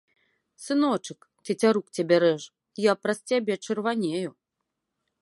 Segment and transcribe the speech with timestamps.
[0.67, 2.41] Сыночак, цецярук цябе рэж,
[2.91, 4.29] я праз цябе чырванею.